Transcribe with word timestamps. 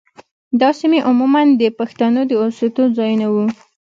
دا 0.61 0.69
سیمې 0.79 0.99
عموماً 1.09 1.41
د 1.61 1.63
پښتنو 1.79 2.21
د 2.27 2.31
اوسېدو 2.43 2.83
ځايونه 2.97 3.27
وو. 3.33 3.45